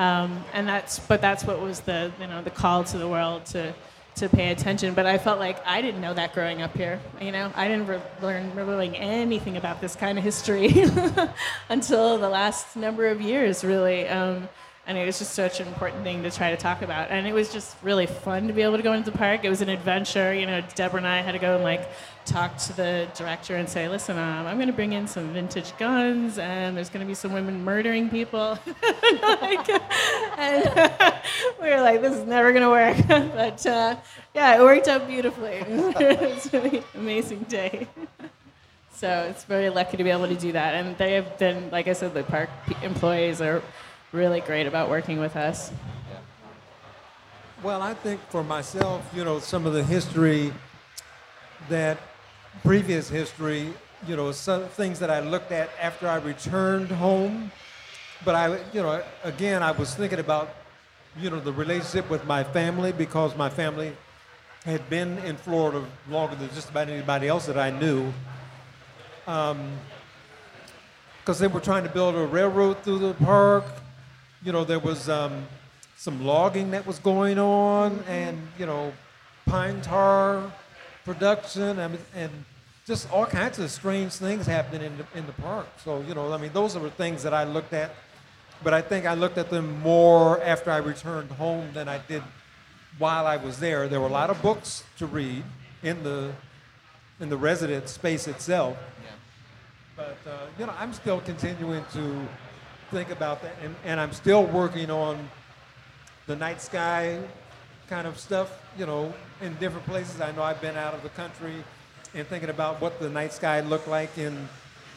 [0.00, 3.44] Um, and that's, but that's what was the, you know, the call to the world
[3.46, 3.74] to,
[4.14, 4.94] to pay attention.
[4.94, 6.98] But I felt like I didn't know that growing up here.
[7.20, 10.86] You know, I didn't re- learn really anything about this kind of history
[11.68, 14.08] until the last number of years, really.
[14.08, 14.48] Um,
[14.90, 17.12] and it was just such an important thing to try to talk about.
[17.12, 19.44] And it was just really fun to be able to go into the park.
[19.44, 20.34] It was an adventure.
[20.34, 21.88] You know, Deborah and I had to go and like
[22.26, 25.78] talk to the director and say, listen, um, I'm going to bring in some vintage
[25.78, 28.58] guns, and there's going to be some women murdering people.
[28.66, 29.68] like,
[30.36, 31.14] and
[31.62, 32.96] we were like, this is never going to work.
[33.36, 33.94] but uh,
[34.34, 35.62] yeah, it worked out beautifully.
[35.68, 37.86] it was an amazing day.
[38.92, 40.74] So it's very lucky to be able to do that.
[40.74, 42.50] And they have been, like I said, the park
[42.82, 43.62] employees are
[44.12, 45.70] really great about working with us.
[47.62, 50.52] Well, I think for myself, you know, some of the history
[51.68, 51.98] that
[52.62, 53.72] previous history,
[54.06, 57.52] you know, some things that I looked at after I returned home.
[58.24, 60.50] But I, you know, again, I was thinking about,
[61.18, 63.96] you know, the relationship with my family because my family
[64.64, 68.12] had been in Florida longer than just about anybody else that I knew.
[69.26, 69.78] Um,
[71.20, 73.64] because they were trying to build a railroad through the park.
[74.42, 75.46] You know, there was um,
[75.96, 78.92] some logging that was going on, and you know,
[79.46, 80.50] pine tar
[81.04, 82.30] production, and, and
[82.86, 85.66] just all kinds of strange things happening in the, in the park.
[85.84, 87.90] So you know, I mean, those are the things that I looked at,
[88.64, 92.22] but I think I looked at them more after I returned home than I did
[92.98, 93.88] while I was there.
[93.88, 95.44] There were a lot of books to read
[95.82, 96.32] in the
[97.20, 98.76] in the resident space itself.
[98.78, 99.10] Yeah.
[99.96, 102.26] But uh, you know, I'm still continuing to
[102.90, 105.28] think about that, and, and I'm still working on
[106.26, 107.18] the night sky
[107.88, 108.50] kind of stuff.
[108.78, 110.20] You know, in different places.
[110.20, 111.54] I know I've been out of the country
[112.14, 114.48] and thinking about what the night sky looked like in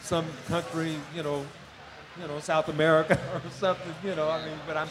[0.02, 0.94] some country.
[1.14, 1.44] You know,
[2.20, 3.94] you know, South America or something.
[4.04, 4.88] You know, I mean, but I'm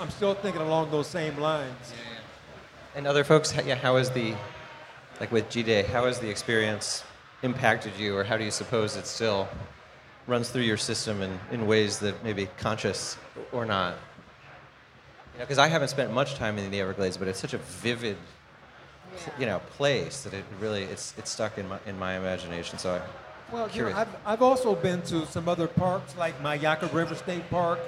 [0.00, 1.92] I'm still thinking along those same lines.
[2.94, 4.34] And other folks, yeah, how is the,
[5.20, 7.04] like with G Day, how has the experience
[7.42, 9.48] impacted you, or how do you suppose it still
[10.26, 13.16] runs through your system in, in ways that maybe conscious
[13.52, 13.94] or not?
[15.38, 18.16] Because I haven't spent much time in the Everglades, but it's such a vivid,
[19.38, 22.78] you know, place that it really it's it's stuck in my in my imagination.
[22.78, 23.00] So I,
[23.52, 27.48] Well, you know, I've, I've also been to some other parks like Myakka River State
[27.50, 27.78] Park.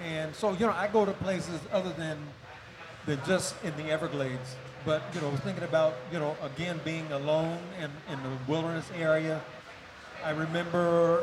[0.00, 2.18] And so, you know, I go to places other than,
[3.06, 4.56] than just in the Everglades.
[4.84, 9.40] But, you know, thinking about, you know, again, being alone in, in the wilderness area.
[10.24, 11.22] I remember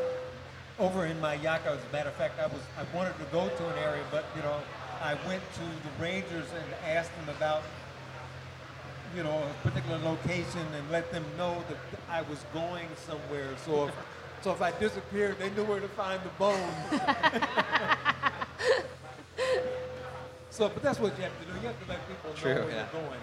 [0.80, 3.48] over in my Myakka, as a matter of fact, I was I wanted to go
[3.48, 4.58] to an area, but, you know,
[5.02, 7.64] I went to the rangers and asked them about
[9.16, 11.78] you know, a particular location and let them know that
[12.10, 13.48] I was going somewhere.
[13.66, 13.94] So if,
[14.42, 16.60] so if I disappeared, they knew where to find the bones.
[20.50, 21.54] so, but that's what you have to do.
[21.62, 22.76] You have to let people know where yeah.
[22.76, 23.20] you're going.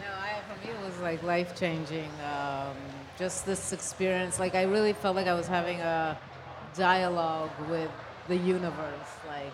[0.00, 2.10] No, I, for me it was like life changing.
[2.34, 2.76] Um,
[3.18, 6.18] just this experience, like I really felt like I was having a
[6.74, 7.90] dialogue with
[8.28, 9.52] the universe, like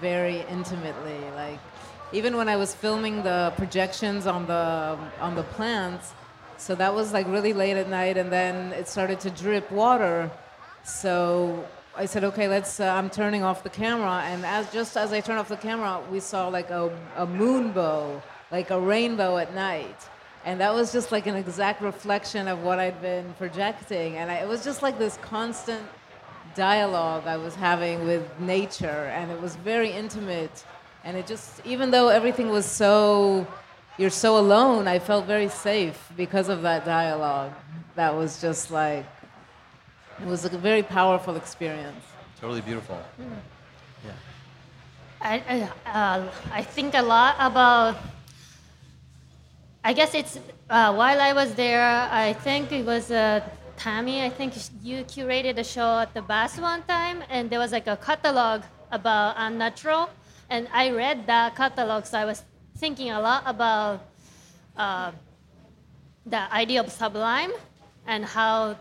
[0.00, 1.20] very intimately.
[1.34, 1.58] Like
[2.12, 6.12] even when I was filming the projections on the on the plants,
[6.58, 10.30] so that was like really late at night, and then it started to drip water.
[10.84, 11.64] So
[11.96, 12.80] I said, okay, let's.
[12.80, 16.00] Uh, I'm turning off the camera, and as just as I turned off the camera,
[16.10, 20.08] we saw like a, a moonbow, like a rainbow at night,
[20.44, 24.36] and that was just like an exact reflection of what I'd been projecting, and I,
[24.36, 25.82] it was just like this constant
[26.54, 30.64] dialogue I was having with nature, and it was very intimate,
[31.04, 33.46] and it just even though everything was so.
[33.98, 34.88] You're so alone.
[34.88, 37.52] I felt very safe because of that dialogue.
[37.94, 39.04] That was just like
[40.20, 42.04] It was a very powerful experience.
[42.40, 42.98] Totally beautiful.
[43.18, 44.12] Yeah.
[45.20, 45.42] I,
[45.86, 47.96] I, uh, I think a lot about.
[49.84, 50.38] I guess it's
[50.70, 51.82] uh, while I was there.
[51.82, 53.40] I think it was uh,
[53.76, 54.22] Tami.
[54.22, 57.88] I think you curated a show at the bus one time, and there was like
[57.88, 60.08] a catalog about unnatural,
[60.48, 62.06] and I read that catalog.
[62.06, 62.44] So I was
[62.76, 64.06] thinking a lot about
[64.76, 65.10] uh,
[66.26, 67.52] the idea of sublime
[68.06, 68.76] and how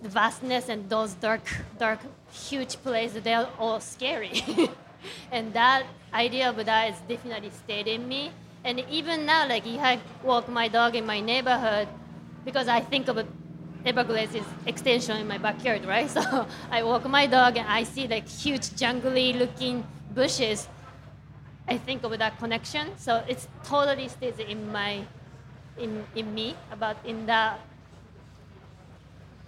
[0.00, 1.44] the vastness and those dark,
[1.78, 2.00] dark,
[2.32, 4.42] huge places, they're all scary.
[5.32, 8.32] and that idea of that is definitely stayed in me.
[8.64, 11.88] And even now, like if I walk my dog in my neighborhood,
[12.44, 13.26] because I think of
[13.84, 16.10] Everglades is extension in my backyard, right?
[16.16, 20.68] So I walk my dog and I see like huge jungly looking bushes.
[21.68, 22.96] I think of that connection.
[22.96, 25.04] So it's totally stays in my
[25.76, 27.60] in in me about in that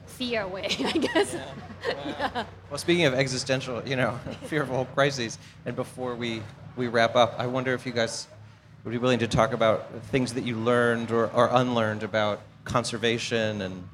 [0.07, 1.35] fear way, I guess.
[1.35, 1.45] Yeah.
[1.87, 2.45] yeah.
[2.71, 6.43] Well, speaking of existential, you know, fearful crises, and before we,
[6.77, 8.27] we wrap up, I wonder if you guys
[8.87, 13.61] would be willing to talk about things that you learned or, or unlearned about conservation
[13.63, 13.89] and,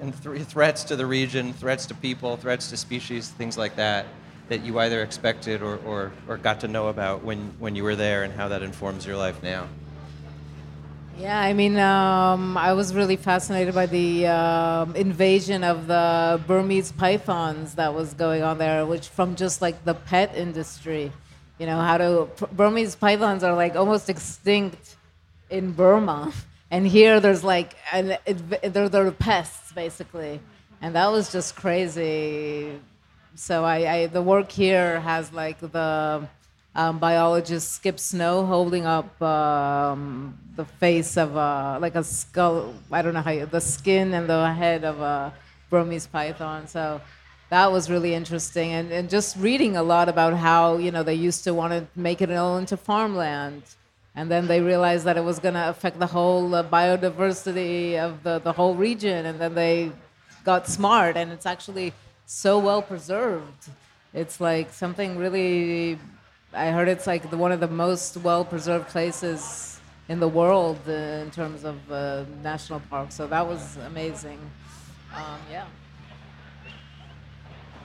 [0.00, 4.06] and th- threats to the region, threats to people, threats to species, things like that,
[4.48, 7.96] that you either expected or, or, or got to know about when, when you were
[7.96, 9.68] there and how that informs your life now.
[11.18, 16.92] Yeah, I mean, um, I was really fascinated by the um, invasion of the Burmese
[16.92, 21.12] pythons that was going on there, which from just like the pet industry,
[21.58, 24.96] you know, how to Burmese pythons are like almost extinct
[25.50, 26.32] in Burma,
[26.70, 28.18] and here there's like and
[28.62, 30.40] they're they're pests basically,
[30.80, 32.78] and that was just crazy.
[33.34, 36.28] So I, I the work here has like the
[36.78, 42.74] um, biologist Skip Snow holding up um, the face of a, like a skull.
[42.92, 45.32] I don't know how you, the skin and the head of a
[45.70, 46.68] Burmese python.
[46.68, 47.00] So
[47.50, 51.14] that was really interesting, and, and just reading a lot about how you know they
[51.14, 53.62] used to want to make it all into farmland,
[54.14, 58.22] and then they realized that it was going to affect the whole uh, biodiversity of
[58.22, 59.92] the the whole region, and then they
[60.44, 61.92] got smart, and it's actually
[62.26, 63.70] so well preserved.
[64.12, 65.98] It's like something really
[66.52, 70.78] I heard it's like the, one of the most well preserved places in the world
[70.88, 73.14] uh, in terms of uh, national parks.
[73.14, 74.38] So that was amazing.
[75.14, 75.66] Um, yeah.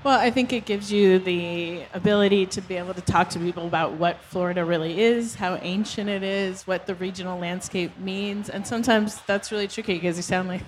[0.03, 3.65] Well, I think it gives you the ability to be able to talk to people
[3.65, 8.49] about what Florida really is, how ancient it is, what the regional landscape means.
[8.49, 10.63] And sometimes that's really tricky because you sound like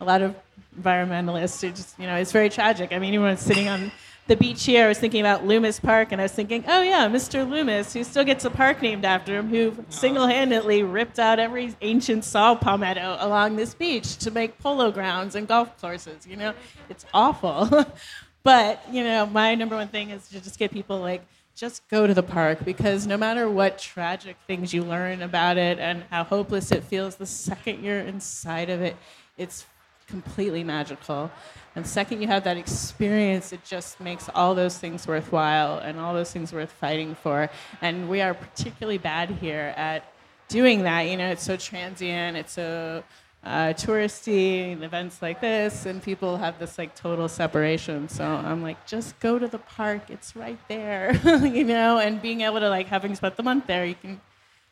[0.00, 0.36] a lot of
[0.80, 2.92] environmentalists who just, you know, it's very tragic.
[2.92, 3.90] I mean, anyone sitting on
[4.28, 7.08] the beach here, I was thinking about Lummus Park, and I was thinking, oh yeah,
[7.08, 7.48] Mr.
[7.48, 12.24] Loomis, who still gets a park named after him, who single-handedly ripped out every ancient
[12.24, 16.24] saw palmetto along this beach to make polo grounds and golf courses.
[16.24, 16.54] You know,
[16.88, 17.84] it's awful.
[18.42, 21.24] but you know, my number one thing is to just get people like
[21.54, 25.78] just go to the park because no matter what tragic things you learn about it
[25.78, 28.96] and how hopeless it feels the second you're inside of it,
[29.36, 29.66] it's
[30.06, 31.30] completely magical.
[31.76, 36.14] And second, you have that experience, it just makes all those things worthwhile and all
[36.14, 37.48] those things worth fighting for.
[37.80, 40.04] And we are particularly bad here at
[40.48, 41.02] doing that.
[41.02, 43.04] You know, it's so transient, it's so
[43.42, 48.08] uh, touristy, events like this, and people have this like total separation.
[48.08, 51.98] So I'm like, just go to the park, it's right there, you know.
[51.98, 54.20] And being able to like having spent the month there, you can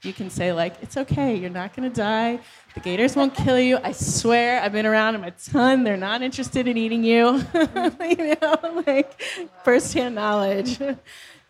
[0.02, 1.34] you can say like it's okay.
[1.34, 2.40] You're not to die.
[2.74, 3.78] The gators won't kill you.
[3.82, 5.82] I swear i've been around them a ton.
[5.82, 7.42] They're not interested in eating you.
[8.00, 8.82] You know?
[8.86, 9.20] Like
[9.64, 10.78] firsthand knowledge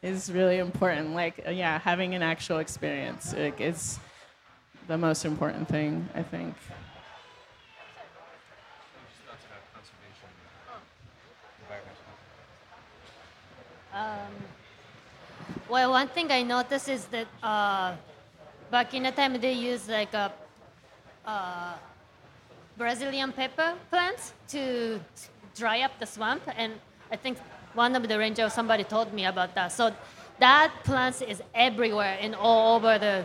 [0.02, 1.14] is really important.
[1.14, 3.98] Like uh, yeah having an actual experience like, is
[4.88, 6.54] the most important thing i think
[13.99, 14.33] um,
[15.69, 17.95] well, one thing I noticed is that uh,
[18.71, 20.31] Back in the time, they used like a
[21.25, 21.73] uh,
[22.77, 25.01] Brazilian pepper plants to
[25.57, 26.75] dry up the swamp, and
[27.11, 27.38] I think
[27.73, 29.73] one of the rangers, somebody told me about that.
[29.73, 29.94] So
[30.38, 33.25] that plant is everywhere and all over the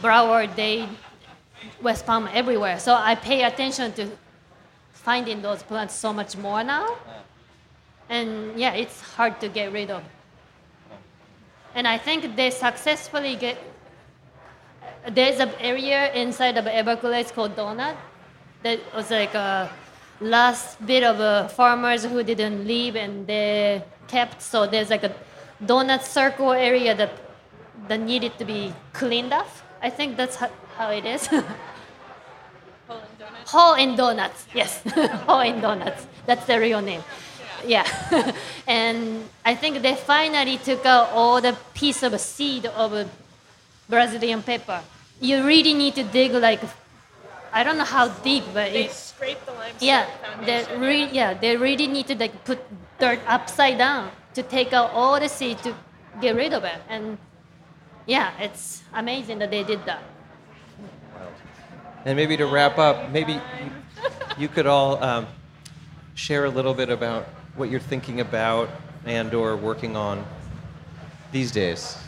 [0.00, 0.88] Broward, Dade,
[1.82, 2.78] West Palm, everywhere.
[2.78, 4.08] So I pay attention to
[4.92, 6.96] finding those plants so much more now.
[8.10, 10.02] And yeah, it's hard to get rid of.
[11.74, 13.56] And I think they successfully get.
[15.08, 17.96] There's an area inside of Everglades called Donut
[18.64, 19.70] that was like a
[20.20, 24.42] last bit of uh, farmers who didn't leave and they kept.
[24.42, 25.14] So there's like a
[25.64, 27.12] donut circle area that
[27.88, 29.48] that needed to be cleaned up.
[29.80, 31.26] I think that's how, how it is.
[32.86, 34.46] Hole in Donut Hole in Donuts.
[34.52, 34.82] Yes,
[35.26, 36.06] Hole in Donuts.
[36.26, 37.02] That's the real name.
[37.66, 37.84] Yeah,
[38.66, 43.08] and I think they finally took out all the piece of seed of
[43.88, 44.80] Brazilian pepper.
[45.20, 46.60] You really need to dig like,
[47.52, 50.06] I don't know how deep, but They it's scrape the limestone yeah,
[50.46, 50.80] they foundation.
[50.80, 52.58] re- yeah, they really need to like put
[52.98, 55.74] dirt upside down to take out all the seed to
[56.20, 56.78] get rid of it.
[56.88, 57.18] And
[58.06, 60.02] yeah, it's amazing that they did that.
[62.04, 63.40] And maybe to wrap up, maybe you,
[64.38, 65.26] you could all um,
[66.14, 67.28] share a little bit about
[67.60, 68.70] what you're thinking about
[69.04, 70.24] and or working on
[71.30, 71.98] these days,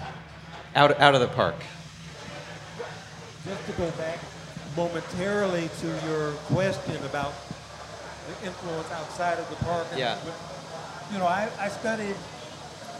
[0.74, 1.54] out, out of the park.
[3.44, 4.18] Just to go back
[4.74, 7.34] momentarily to your question about
[8.26, 9.86] the influence outside of the park.
[9.94, 10.18] Yeah.
[11.12, 12.16] you know, I, I studied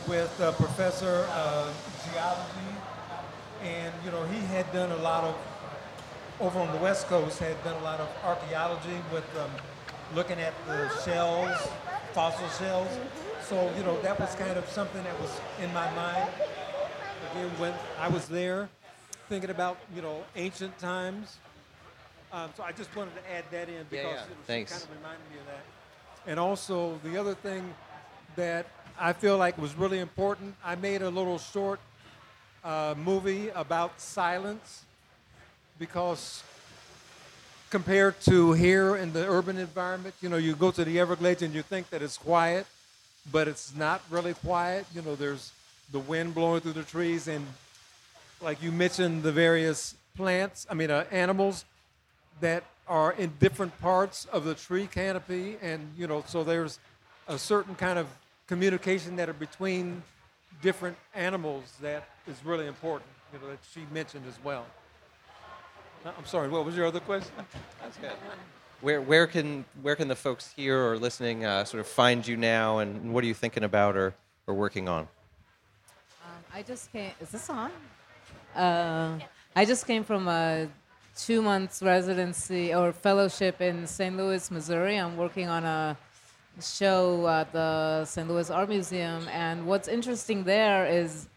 [0.07, 1.75] with a professor of
[2.13, 2.77] geology,
[3.63, 5.35] and you know, he had done a lot of
[6.41, 9.51] over on the west coast had done a lot of archaeology with um,
[10.15, 11.57] looking at the shells,
[12.13, 12.89] fossil shells.
[13.49, 16.31] So you know, that was kind of something that was in my mind
[17.31, 18.69] again when I was there,
[19.29, 21.39] thinking about you know ancient times.
[22.33, 24.57] Um, so I just wanted to add that in because yeah.
[24.57, 25.65] It was, kind of reminded me of that.
[26.27, 27.75] And also the other thing
[28.37, 28.67] that
[28.99, 31.81] I feel like was really important, I made a little short
[32.65, 34.85] uh, movie about silence
[35.79, 36.43] because
[37.73, 41.55] compared to here in the urban environment, you know, you go to the Everglades and
[41.55, 42.67] you think that it's quiet,
[43.33, 44.85] but it's not really quiet.
[44.95, 45.53] You know, there's
[45.91, 47.47] the wind blowing through the trees, and
[48.43, 51.65] like you mentioned, the various plants, I mean, uh, animals
[52.43, 56.79] that are in different parts of the tree canopy, and you know, so there's
[57.27, 58.07] a certain kind of
[58.49, 60.03] communication that are between
[60.61, 63.09] different animals that is really important.
[63.33, 64.67] You know, that she mentioned as well.
[66.05, 66.49] Uh, I'm sorry.
[66.49, 67.33] What was your other question?
[67.81, 68.11] That's good.
[68.81, 72.37] Where, where, can, where can the folks here or listening uh, sort of find you
[72.37, 74.13] now, and what are you thinking about or,
[74.49, 75.03] or working on?
[76.25, 77.13] Um, I just came.
[77.21, 77.71] Is this on?
[78.57, 79.21] Uh,
[79.55, 80.69] I just came from a
[81.17, 84.17] two months residency or fellowship in St.
[84.17, 84.97] Louis, Missouri.
[84.97, 85.97] I'm working on a
[86.61, 88.29] show at the St.
[88.29, 91.29] Louis Art Museum, and what's interesting there is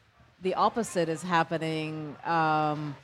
[0.42, 2.16] the opposite is happening.
[2.26, 2.96] Um,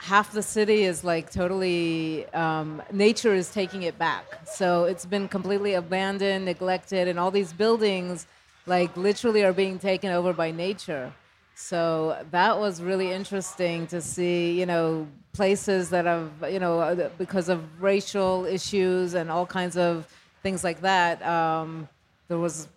[0.00, 4.24] half the city is like totally um, nature is taking it back.
[4.46, 8.26] So it's been completely abandoned neglected and all these buildings
[8.66, 11.12] like literally are being taken over by nature.
[11.54, 17.10] So that was really interesting to see you know places that have you know uh,
[17.18, 20.08] because of racial issues and all kinds of
[20.42, 21.86] things like that um,
[22.28, 22.68] there was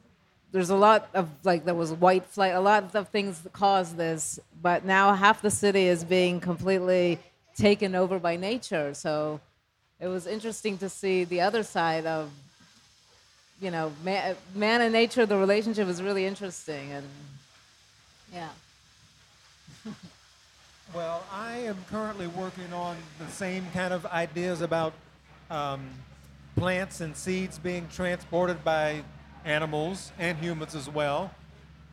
[0.53, 3.97] there's a lot of like there was white flight a lot of things that caused
[3.97, 7.19] this but now half the city is being completely
[7.55, 8.93] taken over by nature.
[8.93, 9.39] So
[9.99, 12.31] it was interesting to see the other side of
[13.61, 17.07] you know man, man and nature the relationship is really interesting and
[18.33, 18.49] yeah.
[20.93, 24.93] Well, I am currently working on the same kind of ideas about
[25.49, 25.89] um,
[26.55, 29.01] plants and seeds being transported by
[29.45, 31.31] animals and humans as well.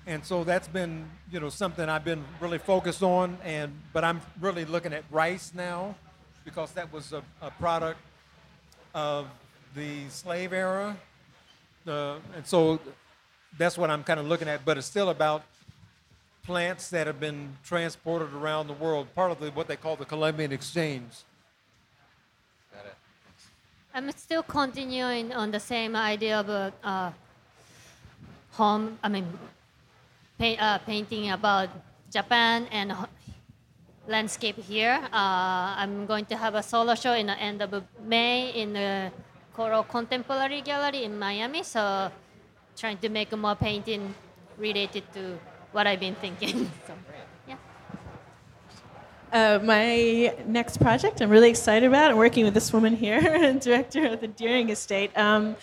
[0.07, 3.39] And so that's been, you know, something I've been really focused on.
[3.45, 5.95] And but I'm really looking at rice now
[6.45, 8.01] because that was a, a product
[8.95, 9.29] of
[9.75, 10.97] the slave era.
[11.87, 12.81] Uh, and so
[13.59, 14.65] that's what I'm kind of looking at.
[14.65, 15.43] But it's still about
[16.43, 20.05] plants that have been transported around the world, part of the, what they call the
[20.05, 21.13] Columbian Exchange.
[22.75, 22.95] Got it.
[23.95, 27.13] I'm still continuing on the same idea of uh, uh,
[28.61, 28.99] home.
[29.03, 29.27] I mean,
[30.39, 31.69] paint, uh, painting about
[32.13, 32.93] Japan and
[34.07, 35.01] landscape here.
[35.09, 37.71] Uh, I'm going to have a solo show in the end of
[38.05, 39.11] May in the
[39.57, 41.63] Coral Contemporary Gallery in Miami.
[41.63, 42.13] So,
[42.77, 44.15] trying to make more painting
[44.59, 45.39] related to
[45.73, 46.71] what I've been thinking.
[46.87, 46.93] so,
[47.49, 47.57] yeah.
[49.33, 52.11] Uh, my next project I'm really excited about.
[52.11, 53.21] I'm working with this woman here,
[53.69, 55.57] director of the Deering Estate, um,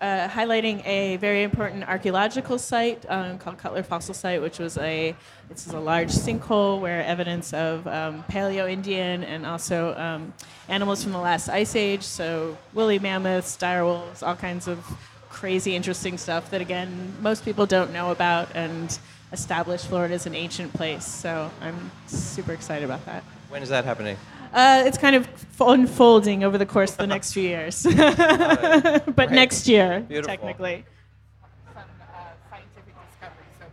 [0.00, 5.14] uh, highlighting a very important archaeological site um, called Cutler Fossil Site, which was a
[5.48, 10.32] this is a large sinkhole where evidence of um, Paleo-Indian and also um,
[10.68, 14.84] animals from the last ice age, so woolly mammoths, dire wolves, all kinds of
[15.28, 18.98] crazy, interesting stuff that again most people don't know about and
[19.32, 21.04] established Florida as an ancient place.
[21.04, 23.22] So I'm super excited about that.
[23.48, 24.16] When is that happening?
[24.54, 29.14] Uh, it's kind of f- unfolding over the course of the next few years, but
[29.16, 29.30] Great.
[29.32, 30.28] next year, Beautiful.
[30.36, 30.84] technically.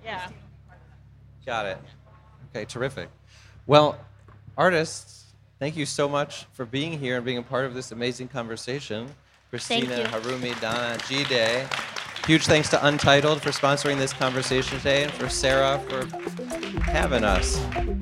[0.04, 0.28] Yeah.
[1.46, 1.78] Got it.
[2.50, 3.10] Okay, terrific.
[3.68, 3.98] Well,
[4.58, 5.22] artists,
[5.62, 9.08] Thank you so much for being here and being a part of this amazing conversation.
[9.52, 10.06] Christina.
[10.08, 11.68] Harumi, Donna, G Day.
[12.26, 16.04] Huge thanks to Untitled for sponsoring this conversation today and for Sarah for
[16.82, 17.58] having us.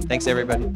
[0.07, 0.71] Thanks, everybody.